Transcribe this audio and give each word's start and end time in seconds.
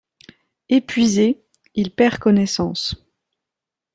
Épuisé, 0.69 1.45
il 1.75 1.93
perd 1.93 2.17
connaissance. 2.17 3.05